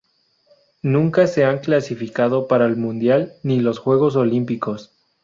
Nunca 0.81 1.27
se 1.27 1.45
han 1.45 1.59
clasificado 1.59 2.47
para 2.47 2.65
el 2.65 2.75
Mundial 2.75 3.33
ni 3.43 3.59
los 3.59 3.77
Juegos 3.77 4.15
Olímpicos. 4.15 4.95